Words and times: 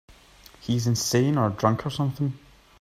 He's 0.59 0.87
insane 0.87 1.37
or 1.37 1.51
drunk 1.51 1.85
or 1.85 1.91
something. 1.91 2.33